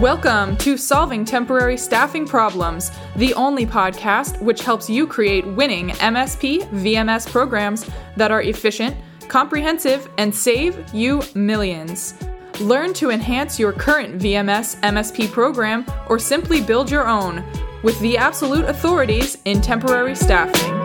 [0.00, 6.62] Welcome to Solving Temporary Staffing Problems, the only podcast which helps you create winning MSP
[6.70, 8.96] VMS programs that are efficient,
[9.28, 12.14] comprehensive, and save you millions.
[12.60, 17.44] Learn to enhance your current VMS MSP program or simply build your own
[17.82, 20.79] with the absolute authorities in temporary staffing.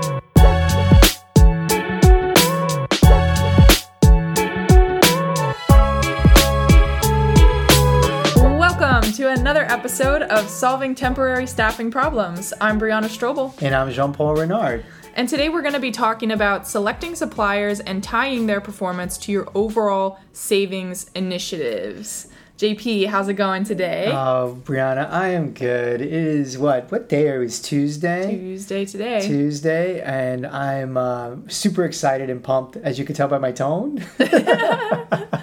[9.76, 12.54] Episode of Solving Temporary Staffing Problems.
[12.62, 13.62] I'm Brianna Strobel.
[13.62, 14.86] And I'm Jean Paul Renard.
[15.16, 19.34] And today we're going to be talking about selecting suppliers and tying their performance to
[19.34, 22.30] your overall savings initiatives.
[22.58, 24.08] JP, how's it going today?
[24.14, 26.00] Oh, Brianna, I am good.
[26.00, 26.90] It is what?
[26.90, 27.48] What day are we?
[27.48, 28.34] It's Tuesday.
[28.34, 29.28] Tuesday today.
[29.28, 34.06] Tuesday, and I'm uh, super excited and pumped, as you can tell by my tone.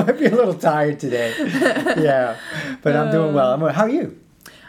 [0.00, 1.34] I might be a little tired today.
[2.04, 2.36] Yeah,
[2.82, 3.52] but I'm doing well.
[3.52, 4.18] I'm, uh, how are you?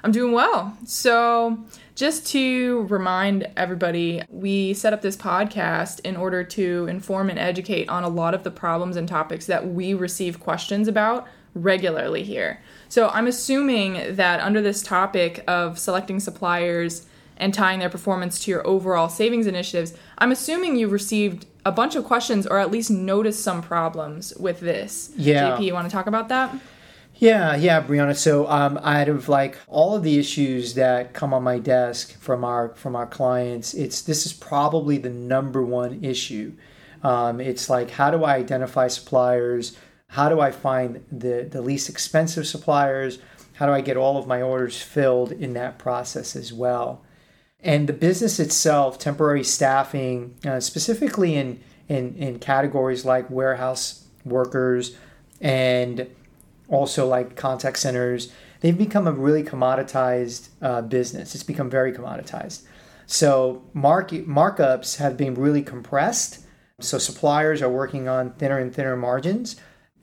[0.04, 0.78] I'm doing well.
[0.86, 1.58] So,
[1.96, 7.90] just to remind everybody, we set up this podcast in order to inform and educate
[7.90, 12.62] on a lot of the problems and topics that we receive questions about regularly here.
[12.90, 18.52] So I'm assuming that under this topic of selecting suppliers and tying their performance to
[18.52, 22.92] your overall savings initiatives, I'm assuming you've received a bunch of questions or at least
[22.92, 25.12] noticed some problems with this.
[25.18, 25.58] Yeah.
[25.58, 26.56] JP, you want to talk about that?
[27.18, 28.16] Yeah, yeah, Brianna.
[28.16, 32.44] So, um, out of like all of the issues that come on my desk from
[32.44, 36.54] our from our clients, it's this is probably the number one issue.
[37.04, 39.78] Um, it's like how do I identify suppliers?
[40.10, 43.20] How do I find the, the least expensive suppliers?
[43.54, 47.02] How do I get all of my orders filled in that process as well?
[47.66, 54.96] And the business itself, temporary staffing, uh, specifically in, in, in categories like warehouse workers
[55.42, 56.08] and
[56.70, 61.34] also like contact centers, they've become a really commoditized uh, business.
[61.34, 62.62] It's become very commoditized.
[63.08, 66.46] So market markups have been really compressed.
[66.80, 69.56] So suppliers are working on thinner and thinner margins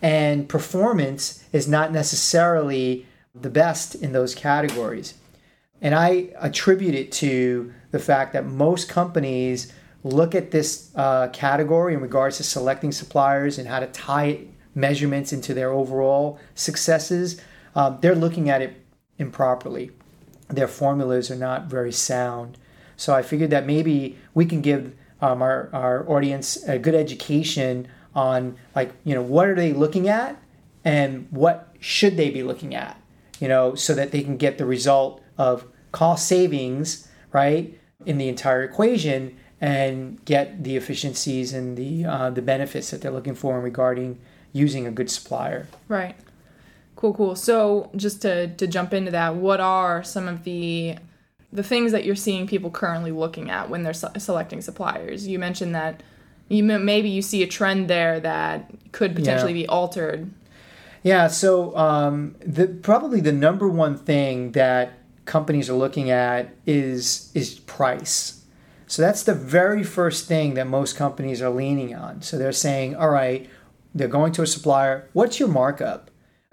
[0.02, 5.14] and performance is not necessarily the best in those categories.
[5.82, 9.72] And I attribute it to the fact that most companies
[10.04, 15.32] look at this uh, category in regards to selecting suppliers and how to tie measurements
[15.32, 17.40] into their overall successes.
[17.74, 18.80] Um, they're looking at it
[19.18, 19.90] improperly.
[20.48, 22.58] Their formulas are not very sound.
[22.96, 27.88] So I figured that maybe we can give um, our, our audience a good education
[28.14, 30.36] on like you know what are they looking at
[30.84, 33.00] and what should they be looking at
[33.40, 38.28] you know so that they can get the result of cost savings right in the
[38.28, 43.56] entire equation and get the efficiencies and the uh, the benefits that they're looking for
[43.56, 44.18] in regarding
[44.52, 46.16] using a good supplier right
[46.96, 50.96] cool cool so just to to jump into that what are some of the
[51.52, 55.74] the things that you're seeing people currently looking at when they're selecting suppliers you mentioned
[55.74, 56.02] that
[56.52, 59.62] you maybe you see a trend there that could potentially yeah.
[59.62, 60.30] be altered.
[61.02, 61.28] Yeah.
[61.28, 64.92] So um, the probably the number one thing that
[65.32, 68.44] companies are looking at is is price.
[68.86, 72.20] So that's the very first thing that most companies are leaning on.
[72.20, 73.48] So they're saying, all right,
[73.94, 75.08] they're going to a supplier.
[75.14, 76.10] What's your markup?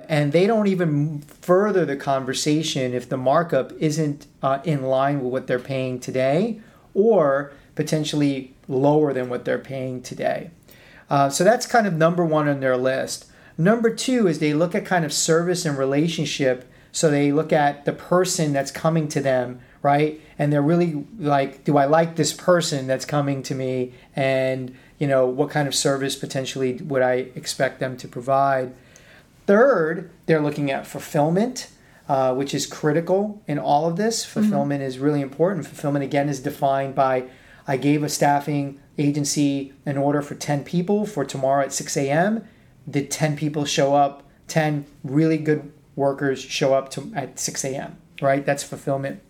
[0.07, 1.19] And they don't even
[1.51, 6.61] further the conversation if the markup isn't uh, in line with what they're paying today,
[6.94, 10.51] or potentially lower than what they're paying today.
[11.09, 13.25] Uh, so that's kind of number one on their list.
[13.57, 16.57] Number two is they look at kind of service and relationship.
[16.92, 20.20] So they look at the person that's coming to them, right?
[20.38, 23.94] And they're really like, do I like this person that's coming to me?
[24.16, 28.74] And, you know, what kind of service potentially would I expect them to provide?
[29.46, 31.70] Third, they're looking at fulfillment.
[32.08, 34.26] Uh, which is critical in all of this.
[34.26, 34.40] Mm-hmm.
[34.40, 34.88] Fulfillment mm-hmm.
[34.88, 35.68] is really important.
[35.68, 37.26] Fulfillment, again, is defined by
[37.68, 42.48] I gave a staffing agency an order for 10 people for tomorrow at 6 a.m.
[42.90, 44.24] Did 10 people show up?
[44.48, 48.46] 10 really good workers show up to, at 6 a.m., right?
[48.46, 49.22] That's fulfillment.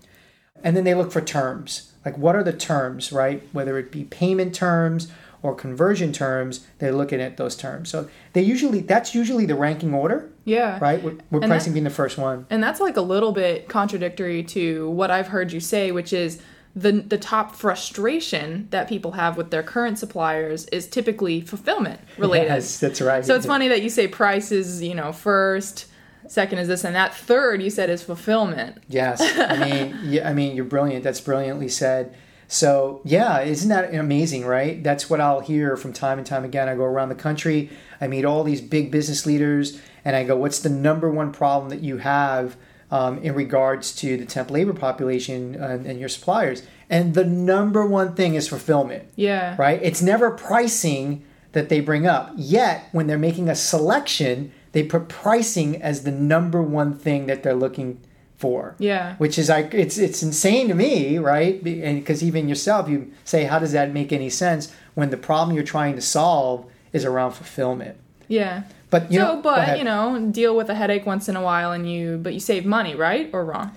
[0.64, 1.94] And then they look for terms.
[2.06, 3.42] Like, what are the terms, right?
[3.52, 5.12] Whether it be payment terms
[5.42, 7.90] or conversion terms, they're looking at those terms.
[7.90, 10.30] So they usually, that's usually the ranking order.
[10.46, 10.78] Yeah.
[10.80, 11.02] Right?
[11.02, 12.46] With, with pricing that, being the first one.
[12.50, 16.42] And that's like a little bit contradictory to what I've heard you say, which is,
[16.76, 22.48] the the top frustration that people have with their current suppliers is typically fulfillment related.
[22.48, 23.26] Yes, that's right.
[23.26, 25.88] So it's funny that you say price is, you know, first,
[26.27, 28.83] second is this and that third you said is fulfillment.
[28.88, 29.21] Yes.
[29.21, 31.04] I mean, yeah, I mean, you're brilliant.
[31.04, 32.16] That's brilliantly said.
[32.51, 34.83] So, yeah, isn't that amazing, right?
[34.83, 36.68] That's what I'll hear from time and time again.
[36.68, 37.69] I go around the country,
[38.01, 41.69] I meet all these big business leaders, and I go, What's the number one problem
[41.69, 42.57] that you have
[42.89, 46.63] um, in regards to the temp labor population and, and your suppliers?
[46.89, 49.07] And the number one thing is fulfillment.
[49.16, 49.56] Yeah.
[49.60, 49.80] Right?
[49.83, 52.33] It's never pricing that they bring up.
[52.36, 57.44] Yet, when they're making a selection, they put pricing as the number one thing that
[57.44, 58.01] they're looking
[58.38, 58.75] for.
[58.80, 59.16] Yeah.
[59.18, 61.56] Which is like it's it's insane to me, right?
[61.62, 65.56] And because even yourself, you say, how does that make any sense when the problem
[65.56, 67.98] you're trying to solve is around fulfillment?
[68.27, 68.63] Yeah.
[68.89, 71.71] But you so, know, but you know, deal with a headache once in a while,
[71.74, 73.71] and you, but you save money, right or wrong?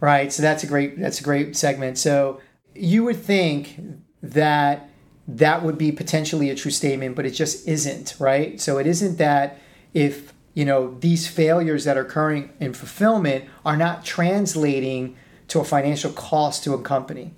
[0.00, 0.32] Right.
[0.32, 1.98] So that's a great that's a great segment.
[1.98, 2.40] So
[2.74, 3.80] you would think
[4.22, 4.90] that
[5.26, 8.60] that would be potentially a true statement, but it just isn't, right?
[8.60, 9.58] So it isn't that
[9.92, 15.16] if you know these failures that are occurring in fulfillment are not translating
[15.48, 17.32] to a financial cost to a company.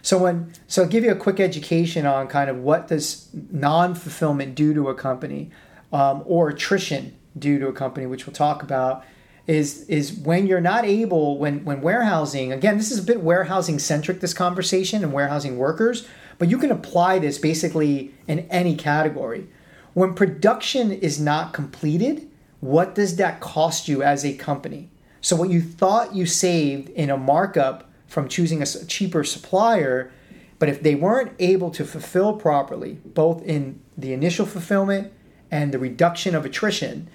[0.00, 4.54] So when so I'll give you a quick education on kind of what does non-fulfillment
[4.54, 5.50] do to a company
[5.92, 9.04] um, or attrition do to a company which we'll talk about
[9.46, 13.78] is is when you're not able when when warehousing again this is a bit warehousing
[13.78, 16.06] centric this conversation and warehousing workers
[16.42, 19.46] but you can apply this basically in any category.
[19.94, 22.28] When production is not completed
[22.62, 24.88] what does that cost you as a company?
[25.20, 30.12] So, what you thought you saved in a markup from choosing a cheaper supplier,
[30.60, 35.12] but if they weren't able to fulfill properly, both in the initial fulfillment
[35.50, 37.08] and the reduction of attrition,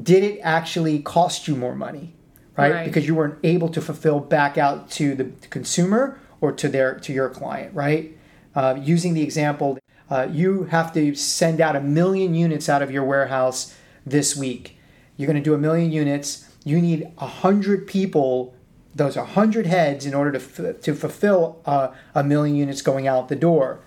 [0.00, 2.14] did it actually cost you more money?
[2.54, 2.72] Right?
[2.72, 2.84] right.
[2.84, 7.14] Because you weren't able to fulfill back out to the consumer or to their to
[7.14, 8.14] your client, right?
[8.54, 9.78] Uh, using the example,
[10.10, 13.74] uh, you have to send out a million units out of your warehouse
[14.04, 14.76] this week
[15.22, 16.48] you're going to do a million units.
[16.64, 18.54] You need a hundred people.
[18.92, 23.06] Those are hundred heads in order to f- to fulfill uh, a million units going
[23.06, 23.78] out the door.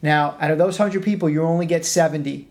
[0.00, 2.48] Now, out of those hundred people, you only get seventy.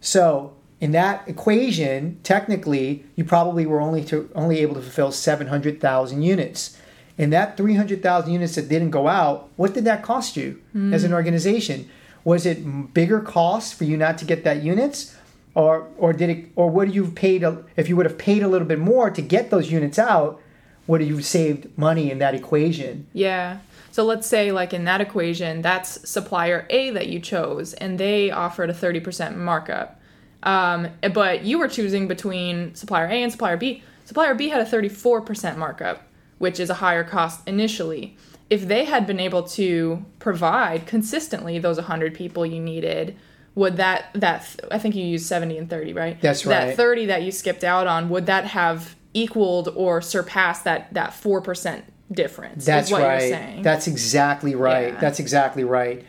[0.00, 5.46] So in that equation, technically, you probably were only to only able to fulfill seven
[5.46, 6.76] hundred thousand units.
[7.16, 10.60] And that three hundred thousand units that didn't go out, what did that cost you
[10.76, 10.92] mm.
[10.92, 11.88] as an organization?
[12.24, 15.16] Was it bigger cost for you not to get that units,
[15.54, 18.42] or or did it or would you have paid a, if you would have paid
[18.42, 20.40] a little bit more to get those units out
[20.86, 23.06] would you have saved money in that equation?
[23.14, 23.58] Yeah.
[23.90, 28.30] So let's say like in that equation that's supplier a that you chose and they
[28.30, 30.00] offered a 30% markup.
[30.42, 33.82] Um, but you were choosing between supplier a and supplier b.
[34.04, 36.02] Supplier b had a 34% markup
[36.38, 38.16] which is a higher cost initially.
[38.50, 43.16] If they had been able to provide consistently those 100 people you needed
[43.54, 46.20] would that that I think you used 70 and 30, right?
[46.20, 46.66] That's right.
[46.66, 51.10] That 30 that you skipped out on, would that have equaled or surpassed that that
[51.10, 52.64] 4% difference?
[52.64, 53.62] That's right.
[53.62, 54.94] That's exactly right.
[54.94, 55.00] Yeah.
[55.00, 56.04] That's exactly right.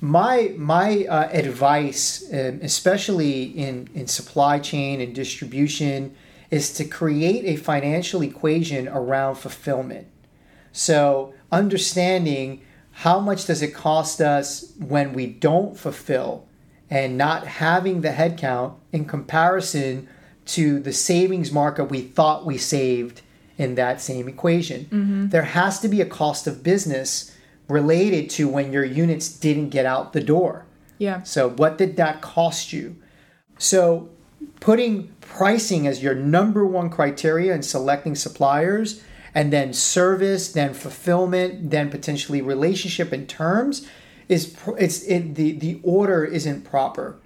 [0.00, 6.16] My my uh, advice, um, especially in in supply chain and distribution,
[6.50, 10.08] is to create a financial equation around fulfillment.
[10.72, 12.62] So understanding
[12.92, 16.46] how much does it cost us when we don't fulfill
[16.90, 20.08] and not having the headcount in comparison
[20.44, 23.22] to the savings markup we thought we saved
[23.56, 24.86] in that same equation.
[24.86, 25.28] Mm-hmm.
[25.28, 27.36] There has to be a cost of business
[27.68, 30.66] related to when your units didn't get out the door.
[30.98, 31.22] Yeah.
[31.22, 32.96] So, what did that cost you?
[33.58, 34.08] So,
[34.58, 39.02] putting pricing as your number one criteria in selecting suppliers,
[39.34, 43.86] and then service, then fulfillment, then potentially relationship and terms
[44.30, 47.18] is it's it, the the order isn't proper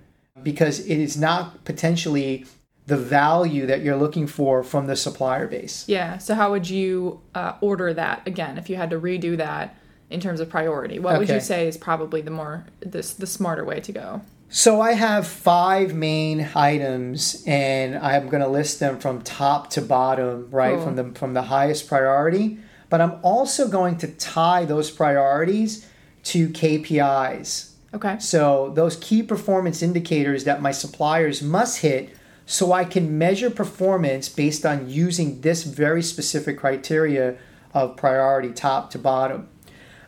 [0.42, 2.46] because it is not potentially
[2.86, 5.88] the value that you're looking for from the supplier base.
[5.88, 6.18] Yeah.
[6.18, 9.76] So how would you uh, order that again if you had to redo that
[10.08, 10.98] in terms of priority?
[10.98, 11.18] What okay.
[11.18, 14.22] would you say is probably the more this the smarter way to go?
[14.48, 19.82] So I have five main items, and I'm going to list them from top to
[19.82, 20.84] bottom, right cool.
[20.84, 22.58] from the from the highest priority.
[22.88, 25.86] But I'm also going to tie those priorities
[26.24, 27.72] to KPIs.
[27.92, 28.18] Okay.
[28.18, 32.16] So those key performance indicators that my suppliers must hit
[32.46, 37.36] so I can measure performance based on using this very specific criteria
[37.72, 39.48] of priority top to bottom.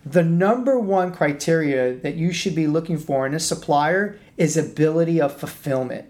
[0.04, 5.20] The number one criteria that you should be looking for in a supplier is ability
[5.20, 6.06] of fulfillment.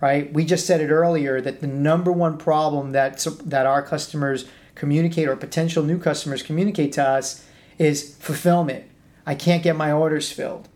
[0.00, 0.32] Right?
[0.32, 5.28] We just said it earlier that the number one problem that that our customers communicate
[5.28, 7.44] or potential new customers communicate to us
[7.78, 8.87] is fulfillment.
[9.28, 10.70] I can't get my orders filled.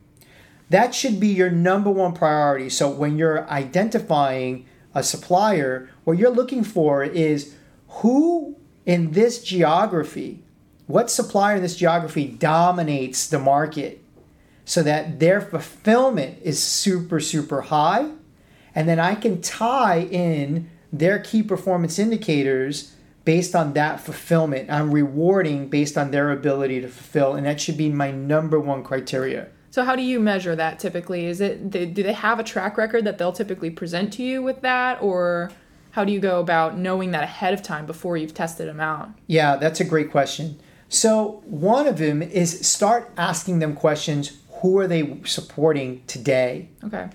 [0.68, 2.68] That should be your number one priority.
[2.68, 7.54] So when you're identifying a supplier, what you're looking for is
[7.88, 10.44] who in this geography
[10.86, 14.04] what supplier in this geography dominates the market
[14.66, 18.10] so that their fulfillment is super, super high.
[18.74, 22.94] And then I can tie in their key performance indicators
[23.24, 24.70] based on that fulfillment.
[24.70, 28.82] I'm rewarding based on their ability to fulfill, and that should be my number one
[28.82, 29.48] criteria.
[29.70, 31.26] So how do you measure that typically?
[31.26, 34.60] Is it do they have a track record that they'll typically present to you with
[34.60, 35.50] that or
[35.92, 39.10] how do you go about knowing that ahead of time before you've tested them out?
[39.26, 40.58] Yeah, that's a great question.
[40.88, 46.68] So, one of them is start asking them questions who are they supporting today?
[46.84, 47.08] Okay.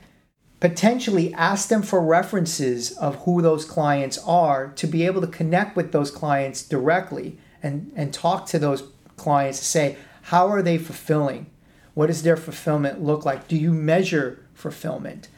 [0.60, 5.76] Potentially ask them for references of who those clients are to be able to connect
[5.76, 8.84] with those clients directly and, and talk to those
[9.18, 11.48] clients to say, how are they fulfilling?
[11.94, 13.48] What does their fulfillment look like?
[13.48, 15.30] Do you measure fulfillment?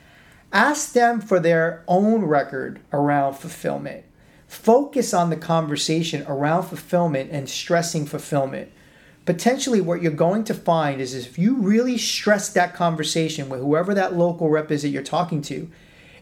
[0.52, 4.06] Ask them for their own record around fulfillment.
[4.48, 8.72] Focus on the conversation around fulfillment and stressing fulfillment.
[9.30, 13.94] Potentially, what you're going to find is if you really stress that conversation with whoever
[13.94, 15.70] that local rep is that you're talking to,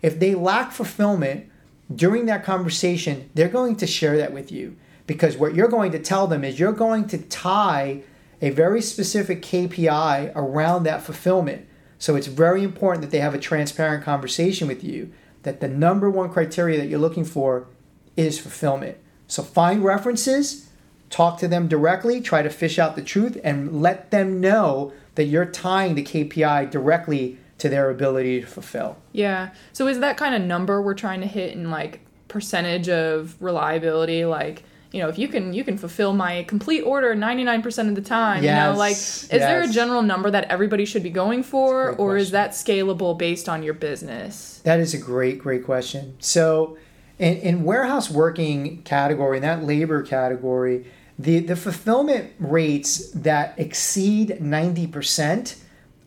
[0.01, 1.49] if they lack fulfillment
[1.95, 4.75] during that conversation, they're going to share that with you.
[5.05, 8.03] Because what you're going to tell them is you're going to tie
[8.41, 11.65] a very specific KPI around that fulfillment.
[11.97, 16.09] So it's very important that they have a transparent conversation with you that the number
[16.09, 17.69] one criteria that you're looking for
[18.17, 18.97] is fulfillment.
[19.27, 20.66] So find references,
[21.09, 25.25] talk to them directly, try to fish out the truth, and let them know that
[25.25, 28.97] you're tying the KPI directly to their ability to fulfill.
[29.11, 29.49] Yeah.
[29.73, 34.25] So is that kind of number we're trying to hit in like percentage of reliability?
[34.25, 38.01] Like, you know, if you can you can fulfill my complete order 99% of the
[38.01, 39.41] time, yes, you know, like is yes.
[39.41, 42.17] there a general number that everybody should be going for or question.
[42.17, 44.61] is that scalable based on your business?
[44.63, 46.15] That is a great great question.
[46.19, 46.77] So
[47.19, 50.85] in, in warehouse working category, in that labor category,
[51.19, 55.57] the, the fulfillment rates that exceed 90%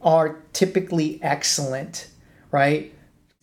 [0.02, 2.09] are typically excellent,
[2.50, 2.95] right?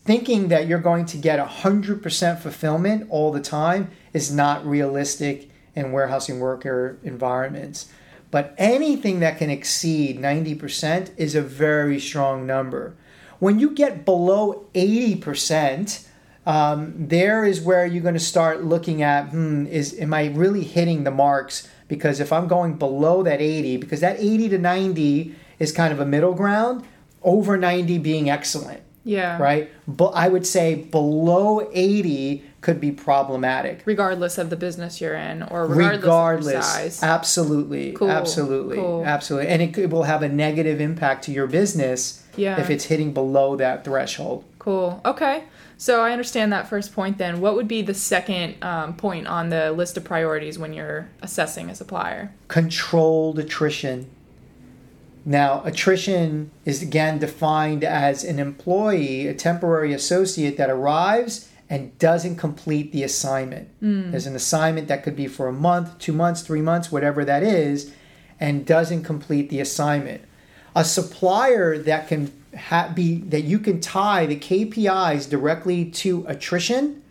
[0.02, 5.92] Thinking that you're going to get 100% fulfillment all the time is not realistic in
[5.92, 7.92] warehousing worker environments.
[8.32, 12.96] But anything that can exceed 90% is a very strong number.
[13.40, 16.08] When you get below 80%,
[16.48, 20.64] um, there is where you're going to start looking at hmm, is am I really
[20.64, 21.68] hitting the marks?
[21.90, 26.00] Because if I'm going below that 80, because that 80 to 90 is kind of
[26.00, 26.86] a middle ground,
[27.22, 28.82] over 90 being excellent.
[29.04, 29.38] Yeah.
[29.38, 29.70] Right?
[29.90, 33.84] But I would say below 80 could be problematic.
[33.86, 37.04] Regardless of the business you're in or regardless, regardless of size.
[37.04, 37.92] Absolutely.
[37.92, 38.10] Cool.
[38.10, 38.78] Absolutely.
[38.78, 39.06] Cool.
[39.06, 39.50] Absolutely.
[39.50, 42.60] And it, it will have a negative impact to your business yeah.
[42.60, 44.46] if it's hitting below that threshold.
[44.60, 45.02] Cool.
[45.06, 45.44] Okay.
[45.78, 47.20] So I understand that first point.
[47.20, 51.10] Then, what would be the second um, point on the list of priorities when you're
[51.22, 52.34] assessing a supplier?
[52.48, 54.10] Controlled attrition.
[55.24, 62.38] Now, attrition is again defined as an employee, a temporary associate that arrives and doesn't
[62.38, 63.70] complete the assignment.
[63.82, 64.12] Mm.
[64.12, 67.44] There's an assignment that could be for a month, two months, three months, whatever that
[67.44, 67.92] is,
[68.40, 70.22] and doesn't complete the assignment.
[70.76, 77.04] A supplier that can ha- be that you can tie the KPIs directly to attrition,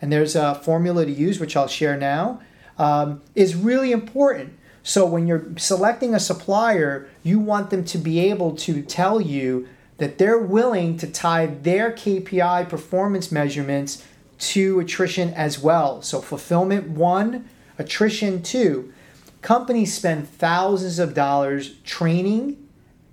[0.00, 2.40] and there's a formula to use which I'll share now,
[2.78, 4.54] um, is really important.
[4.82, 9.68] So when you're selecting a supplier, you want them to be able to tell you
[9.98, 14.04] that they're willing to tie their KPI performance measurements
[14.38, 16.02] to attrition as well.
[16.02, 18.92] So fulfillment one, attrition two.
[19.40, 22.61] Companies spend thousands of dollars training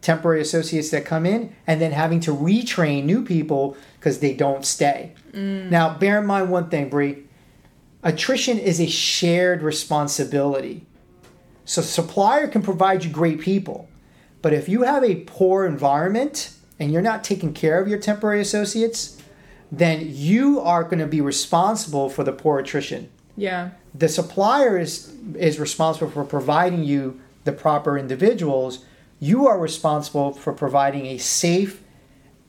[0.02, 4.66] temporary associates that come in and then having to retrain new people because they don't
[4.66, 5.14] stay.
[5.32, 5.70] Mm.
[5.70, 7.26] Now, bear in mind one thing, Brie.
[8.02, 10.86] Attrition is a shared responsibility.
[11.66, 13.90] So supplier can provide you great people,
[14.42, 18.42] but if you have a poor environment and you're not taking care of your temporary
[18.42, 19.22] associates,
[19.72, 23.10] then you are going to be responsible for the poor attrition.
[23.38, 23.72] Yeah.
[23.94, 28.84] The supplier is is responsible for providing you the proper individuals,
[29.20, 31.84] you are responsible for providing a safe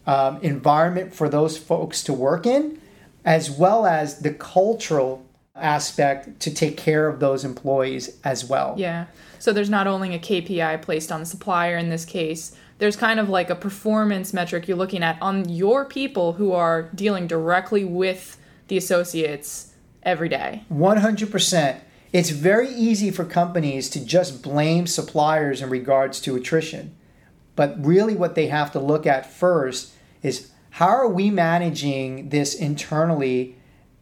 [0.06, 2.80] um, environment for those folks to work in,
[3.24, 8.74] as well as the cultural aspect to take care of those employees as well.
[8.78, 9.06] Yeah.
[9.38, 13.20] So there's not only a KPI placed on the supplier in this case, there's kind
[13.20, 17.84] of like a performance metric you're looking at on your people who are dealing directly
[17.84, 19.72] with the associates
[20.02, 20.64] every day.
[20.72, 21.80] 100%
[22.12, 26.94] it's very easy for companies to just blame suppliers in regards to attrition.
[27.56, 32.54] But really, what they have to look at first is how are we managing this
[32.54, 33.56] internally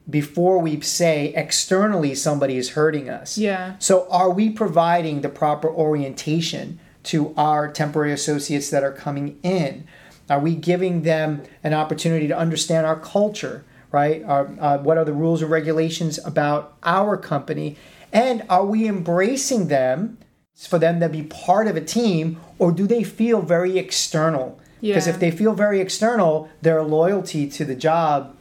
[0.08, 3.36] before we say externally somebody is hurting us.
[3.36, 3.74] Yeah.
[3.78, 9.86] So, are we providing the proper orientation to our temporary associates that are coming in?
[10.30, 14.22] Are we giving them an opportunity to understand our culture, right?
[14.24, 17.76] Our, uh, what are the rules and regulations about our company?
[18.12, 20.18] And are we embracing them
[20.56, 24.58] for them to be part of a team, or do they feel very external?
[24.80, 25.12] Because Yeah.
[25.14, 28.34] if they feel very external, their loyalty to the job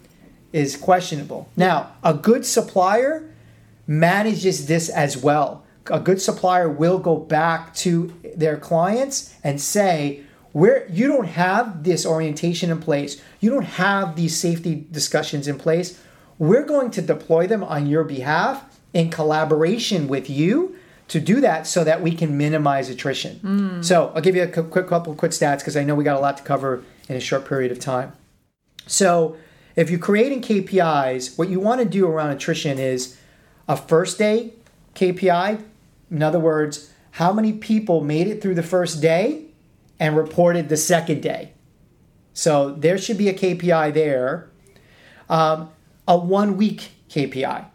[0.54, 1.48] is questionable.
[1.56, 3.24] Now, a good supplier
[3.86, 5.64] manages this as well.
[5.90, 10.22] A good supplier will go back to their clients and say,
[10.54, 15.58] where you don't have this orientation in place, you don't have these safety discussions in
[15.58, 16.00] place,
[16.40, 18.64] we're going to deploy them on your behalf
[18.94, 20.76] in collaboration with you
[21.08, 23.40] to do that so that we can minimize attrition.
[23.84, 26.20] So I'll give you a quick couple quick stats because I know we got a
[26.20, 28.12] lot to cover in a short period of time.
[28.88, 29.38] So
[29.76, 33.18] if you're creating KPIs, what you want to do around attrition is
[33.68, 34.54] a first day
[34.96, 35.64] KPI.
[36.10, 39.46] In other words, how many people made it through the first day
[40.00, 41.54] and reported the second day.
[42.34, 44.50] So there should be a KPI there.
[45.30, 45.72] Um,
[46.08, 47.66] a one week KPI.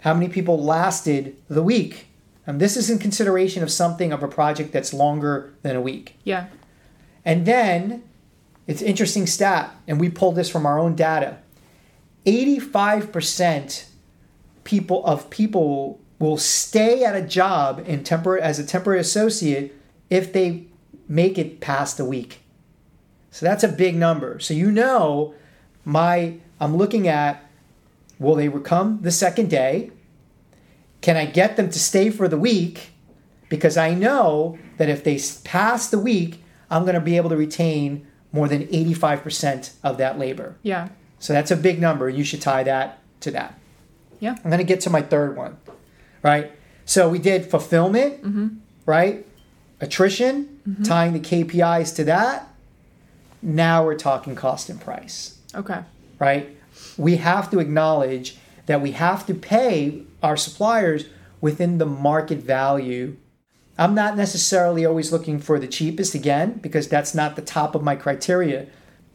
[0.00, 2.06] How many people lasted the week?
[2.46, 6.16] And this is in consideration of something of a project that's longer than a week.
[6.24, 6.46] Yeah.
[7.24, 8.02] And then
[8.66, 11.38] it's an interesting stat, and we pulled this from our own data.
[12.26, 13.86] 85%
[14.64, 19.74] people of people will stay at a job in tempor- as a temporary associate
[20.10, 20.66] if they
[21.08, 22.40] make it past a week.
[23.30, 24.38] So that's a big number.
[24.40, 25.34] So you know
[25.84, 27.47] my I'm looking at
[28.18, 29.90] will they come the second day?
[31.00, 32.90] Can I get them to stay for the week?
[33.48, 37.36] Because I know that if they pass the week, I'm going to be able to
[37.36, 40.56] retain more than 85% of that labor.
[40.62, 40.88] Yeah.
[41.18, 42.08] So that's a big number.
[42.08, 43.58] You should tie that to that.
[44.20, 44.36] Yeah.
[44.44, 45.56] I'm going to get to my third one,
[46.22, 46.52] right?
[46.84, 48.48] So we did fulfillment, mm-hmm.
[48.86, 49.26] right?
[49.80, 50.82] Attrition, mm-hmm.
[50.82, 52.48] tying the KPIs to that.
[53.40, 55.80] Now we're talking cost and price, Okay.
[56.18, 56.56] right?
[56.98, 58.36] We have to acknowledge
[58.66, 61.06] that we have to pay our suppliers
[61.40, 63.16] within the market value.
[63.78, 67.82] I'm not necessarily always looking for the cheapest again because that's not the top of
[67.84, 68.66] my criteria.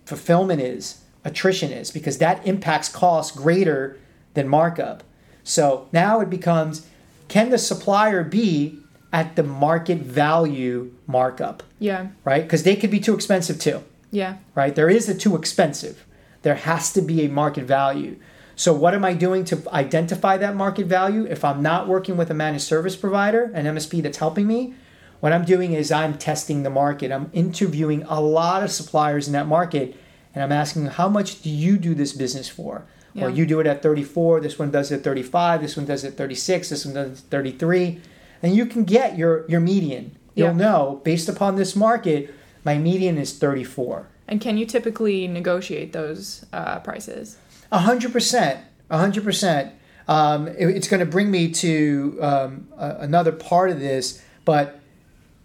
[0.05, 3.97] Fulfillment is, attrition is, because that impacts cost greater
[4.33, 5.03] than markup.
[5.43, 6.87] So now it becomes
[7.27, 8.79] can the supplier be
[9.11, 12.07] at the market value markup, Yeah.
[12.23, 12.43] right?
[12.43, 14.35] Because they could be too expensive too Yeah.
[14.55, 14.73] right?
[14.73, 16.05] There is a too expensive.
[16.43, 18.17] There has to be a market value.
[18.55, 21.25] So, what am I doing to identify that market value?
[21.25, 24.75] If I'm not working with a managed service provider, an MSP that's helping me,
[25.21, 27.11] what I'm doing is I'm testing the market.
[27.11, 29.95] I'm interviewing a lot of suppliers in that market,
[30.35, 32.85] and I'm asking, how much do you do this business for?
[33.13, 33.25] Yeah.
[33.25, 36.03] Well, you do it at 34, this one does it at 35, this one does
[36.03, 38.01] it at 36, this one does it at 33.
[38.41, 40.17] And you can get your, your median.
[40.35, 40.53] You'll Yeah.
[40.53, 42.33] know, based upon this market,
[42.65, 44.07] my median is 34.
[44.27, 47.37] And can you typically negotiate those uh, prices?
[47.71, 49.73] A hundred percent, a hundred percent.
[50.07, 54.79] Um, It's going to bring me to um, another part of this, but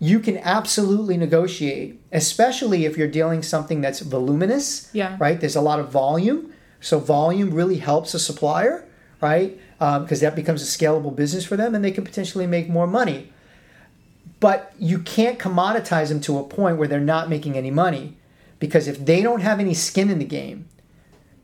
[0.01, 4.91] you can absolutely negotiate, especially if you're dealing something that's voluminous.
[4.93, 5.17] Yeah.
[5.19, 5.41] Right.
[5.41, 8.87] There's a lot of volume, so volume really helps a supplier,
[9.21, 9.59] right?
[9.79, 13.33] Because that becomes a scalable business for them, and they can potentially make more money.
[14.41, 18.17] But you can't commoditize them to a point where they're not making any money,
[18.59, 20.69] because if they don't have any skin in the game,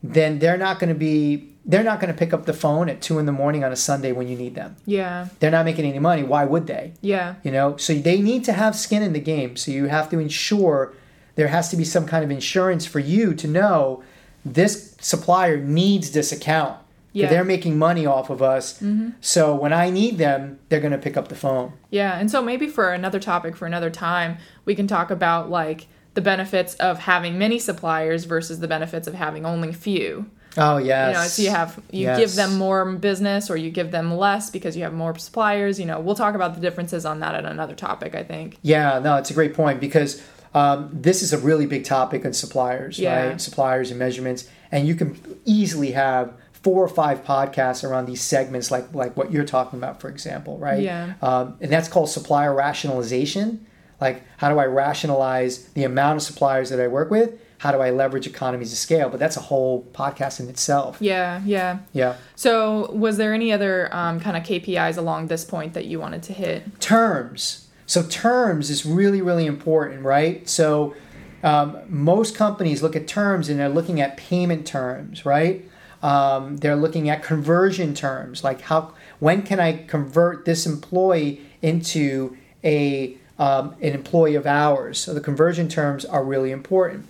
[0.03, 3.01] then they're not going to be they're not going to pick up the phone at
[3.01, 4.77] two in the morning on a Sunday when you need them.
[4.85, 5.29] Yeah.
[5.41, 6.23] They're not making any money.
[6.23, 6.93] Why would they?
[7.01, 7.37] Yeah.
[7.43, 9.57] You know, so they need to have skin in the game.
[9.57, 10.93] So you have to ensure
[11.37, 14.03] there has to be some kind of insurance for you to know
[14.45, 16.79] this supplier needs this account.
[17.13, 17.31] Yeah.
[17.31, 18.75] They're making money off of us.
[18.83, 19.11] Mm-hmm.
[19.21, 21.73] So when I need them, they're going to pick up the phone.
[21.89, 25.87] Yeah, and so maybe for another topic for another time, we can talk about like
[26.15, 30.27] the benefits of having many suppliers versus the benefits of having only few.
[30.57, 31.09] Oh yes.
[31.09, 32.19] You know, so you have you Yes.
[32.19, 35.81] give them more business or you give them less because you have more suppliers.
[35.81, 38.15] You know, we'll talk about the differences on that at another topic.
[38.15, 38.59] I think.
[38.63, 40.23] Yeah, no, it's a great point because
[40.55, 43.31] um, this is a really big topic on suppliers, Yeah.
[43.31, 43.41] right?
[43.41, 48.71] Suppliers and measurements, and you can easily have four or five podcasts around these segments,
[48.71, 50.81] like like what you're talking about, for example, right?
[50.83, 51.15] Yeah.
[51.21, 53.67] Um, and that's called supplier rationalization.
[54.05, 57.31] Like, how do I rationalize the amount of suppliers that I work with?
[57.59, 59.09] How do I leverage economies of scale?
[59.09, 60.99] But that's a whole podcast in itself.
[61.01, 61.79] Yeah, yeah.
[61.95, 62.17] Yeah.
[62.37, 66.23] So, was there any other um, kind of KPIs along this point that you wanted
[66.25, 66.81] to hit?
[66.81, 67.69] terms.
[67.87, 70.49] So terms is really really important, right?
[70.49, 70.95] So
[71.43, 75.69] um, most companies look at terms and they're looking at payment terms, right?
[76.03, 82.37] Um, they're looking at conversion terms, like how when can I convert this employee into
[82.63, 84.99] a um, an employee of ours.
[84.99, 87.07] So the conversion terms are really important.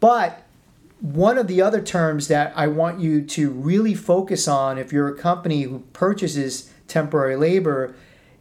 [0.00, 0.42] But
[1.00, 5.08] one of the other terms that I want you to really focus on if you're
[5.08, 7.94] a company who purchases temporary labor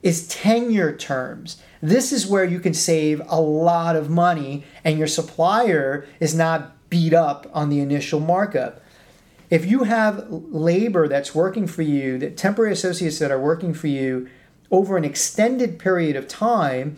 [0.04, 1.62] is tenure terms.
[1.82, 6.90] This is where you can save a lot of money and your supplier is not
[6.90, 8.82] beat up on the initial markup.
[9.50, 13.88] If you have labor that's working for you, that temporary associates that are working for
[13.88, 14.30] you
[14.70, 16.98] over an extended period of time,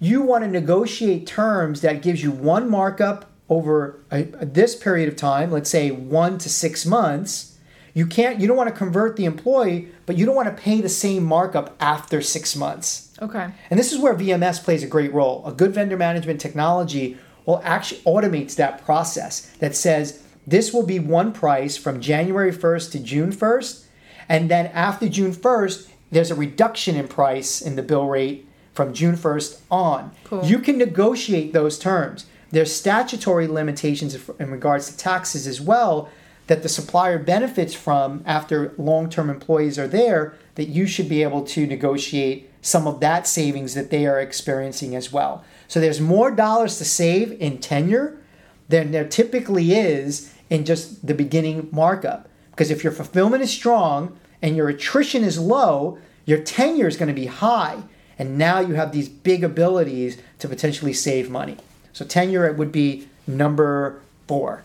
[0.00, 5.08] you want to negotiate terms that gives you one markup over a, a, this period
[5.08, 7.50] of time, let's say 1 to 6 months
[7.94, 10.80] you can't you don't want to convert the employee, but you don't want to pay
[10.80, 13.12] the same markup after 6 months.
[13.20, 13.50] Okay.
[13.68, 15.42] And this is where VMS plays a great role.
[15.46, 20.98] A good vendor management technology will actually automates that process that says this will be
[20.98, 23.84] one price from January 1st to June 1st,
[24.28, 28.94] and then after June 1st, there's a reduction in price in the bill rate from
[28.94, 30.12] June 1st on.
[30.24, 30.44] Cool.
[30.44, 32.26] You can negotiate those terms.
[32.50, 36.08] There's statutory limitations in regards to taxes as well
[36.46, 41.22] that the supplier benefits from after long term employees are there, that you should be
[41.22, 45.44] able to negotiate some of that savings that they are experiencing as well.
[45.68, 48.20] So there's more dollars to save in tenure
[48.68, 52.28] than there typically is in just the beginning markup.
[52.50, 57.08] Because if your fulfillment is strong and your attrition is low, your tenure is going
[57.08, 57.82] to be high.
[58.20, 61.56] And now you have these big abilities to potentially save money.
[61.94, 64.62] So tenure would be number four.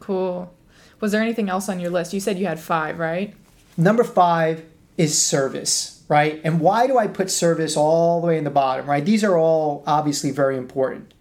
[0.00, 0.52] Cool.
[0.98, 2.12] Was there anything else on your list?
[2.12, 3.32] You said you had five, right?
[3.76, 4.64] Number five
[4.98, 6.40] is service, right?
[6.42, 9.04] And why do I put service all the way in the bottom, right?
[9.04, 11.14] These are all obviously very important.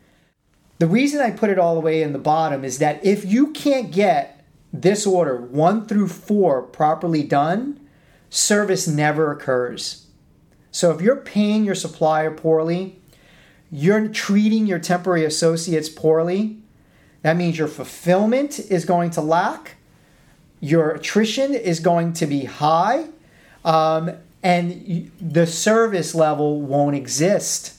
[0.79, 3.51] The reason I put it all the way in the bottom is that if you
[3.51, 4.43] can't get
[4.73, 7.79] this order one through four properly done,
[8.31, 10.04] service never occurs.
[10.75, 12.99] So if you're paying your supplier poorly,
[13.71, 16.57] you're treating your temporary associates poorly,
[17.21, 19.75] that means your fulfillment is going to lack,
[20.59, 23.05] your attrition is going to be high,
[23.63, 24.11] um,
[24.43, 27.75] and the service level won't exist.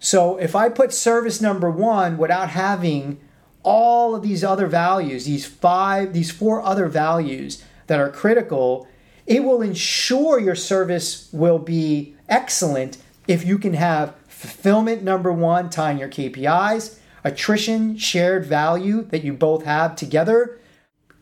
[0.00, 3.20] So if I put service number one without having
[3.62, 8.88] all of these other values, these five, these four other values that are critical,
[9.26, 12.96] it will ensure your service will be excellent
[13.28, 19.32] if you can have fulfillment number one, tying your KPIs, attrition, shared value that you
[19.34, 20.58] both have together,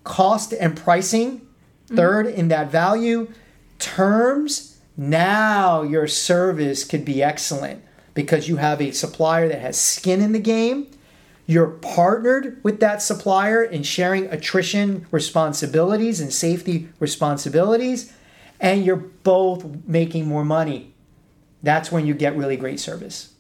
[0.05, 1.47] cost and pricing,
[1.89, 2.39] 3rd mm-hmm.
[2.39, 3.29] in that value,
[3.79, 4.79] terms.
[4.97, 7.83] Now your service could be excellent
[8.15, 10.87] because you have a supplier that has skin in the game.
[11.47, 18.13] You're partnered with that supplier in sharing attrition responsibilities and safety responsibilities,
[18.61, 20.95] and you're both making more money.
[21.63, 23.35] That's when you get really great service.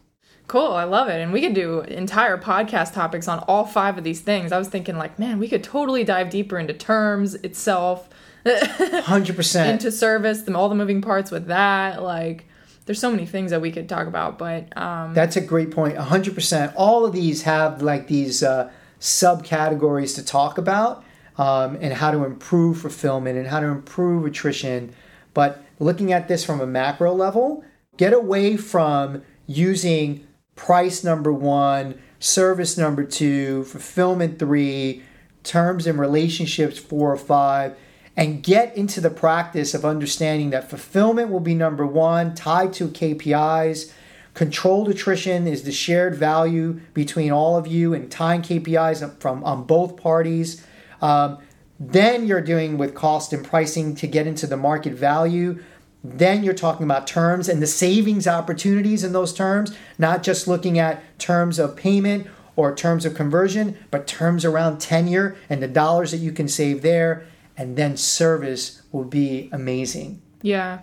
[0.46, 1.20] Cool, I love it.
[1.20, 4.50] And we could do entire podcast topics on all five of these things.
[4.50, 8.09] I was thinking, like, man, we could totally dive deeper into terms itself,
[8.44, 9.68] 100%.
[9.70, 12.02] into service, them all the moving parts with that.
[12.02, 12.46] Like,
[12.87, 14.76] there's so many things that we could talk about, but.
[14.76, 15.96] Um, That's a great point.
[15.96, 16.72] 100%.
[16.76, 21.04] All of these have like these uh, subcategories to talk about
[21.38, 24.92] um, and how to improve fulfillment and how to improve attrition.
[25.33, 27.64] But looking at this from a macro level,
[28.01, 35.03] get away from using price number one, service number two, fulfillment three,
[35.43, 37.77] terms and relationships four or five,
[38.17, 42.89] and get into the practice of understanding that fulfillment will be number one, tied to
[42.89, 43.93] KPIs.
[44.33, 49.65] Controlled attrition is the shared value between all of you and tying KPIs from on
[49.65, 50.65] both parties.
[51.03, 51.37] Um,
[51.79, 55.63] then you're doing with cost and pricing to get into the market value.
[56.03, 60.79] Then you're talking about terms and the savings opportunities in those terms, not just looking
[60.79, 66.11] at terms of payment or terms of conversion, but terms around tenure and the dollars
[66.13, 67.27] that you can save there.
[67.57, 70.23] And then service will be amazing.
[70.41, 70.81] Yeah.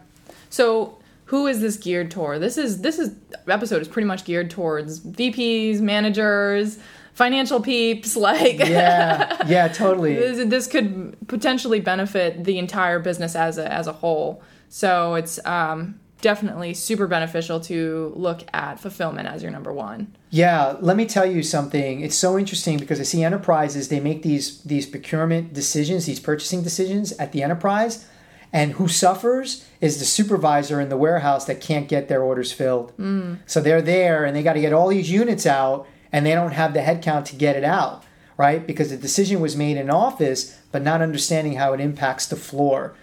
[0.49, 2.41] So who is this geared toward?
[2.41, 3.15] This is this is
[3.47, 6.77] episode is pretty much geared towards VPs, managers,
[7.17, 13.57] financial peeps like yeah yeah totally this, this, could potentially benefit the entire business as
[13.57, 19.43] a as a whole so it's um, definitely super beneficial to look at fulfillment as
[19.43, 20.15] your number one.
[20.29, 22.01] Yeah, let me tell you something.
[22.01, 26.63] It's so interesting because I see enterprises they make these these procurement decisions, these purchasing
[26.63, 28.05] decisions at the enterprise,
[28.51, 32.95] and who suffers is the supervisor in the warehouse that can't get their orders filled.
[32.97, 33.39] Mm.
[33.45, 36.53] So they're there and they got to get all these units out and they don't
[36.53, 38.03] have the headcount to get it out.
[38.37, 38.65] right?
[38.65, 42.95] Because the decision was made in office, but not understanding how it impacts the floor.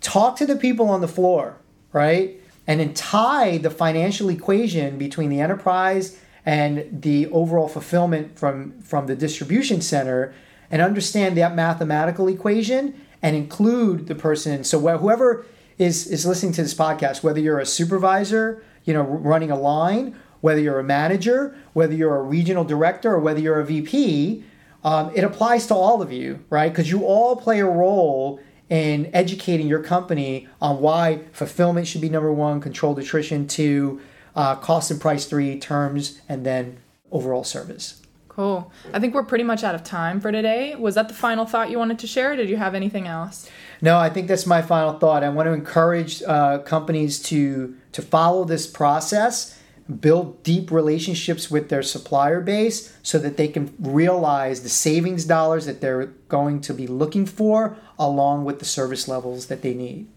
[0.00, 1.56] Talk to the people on the floor,
[1.92, 2.40] right?
[2.66, 9.06] And then tie the financial equation between the enterprise and the overall fulfillment from, from
[9.06, 10.34] the distribution center
[10.70, 14.64] and understand that mathematical equation and include the person.
[14.64, 15.46] So whoever
[15.78, 20.16] is, is listening to this podcast, whether you're a supervisor, you know, running a line,
[20.40, 24.44] whether you're a manager, whether you're a regional director, or whether you're a VP,
[24.84, 26.70] um, it applies to all of you, right?
[26.70, 32.08] Because you all play a role in educating your company on why fulfillment should be
[32.08, 34.00] number one, controlled attrition two,
[34.36, 36.78] uh, cost and price three, terms, and then
[37.10, 38.02] overall service.
[38.38, 38.70] Cool.
[38.92, 40.76] I think we're pretty much out of time for today.
[40.76, 42.36] Was that the final thought you wanted to share?
[42.36, 43.50] did you have anything else?
[43.82, 45.24] No, I think that's my final thought.
[45.24, 49.58] I want to encourage uh, companies to to follow this process,
[49.98, 55.66] build deep relationships with their supplier base, so that they can realize the savings dollars
[55.66, 60.08] that they're going to be looking for, along with the service levels that they need.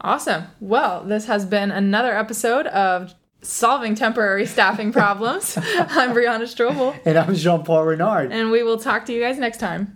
[0.00, 0.44] Awesome.
[0.60, 5.56] Well, this has been another episode of solving temporary staffing problems.
[5.58, 6.98] I'm Brianna Strobel.
[7.04, 8.32] And I'm Jean Paul Renard.
[8.32, 9.94] And we will talk to you guys next time.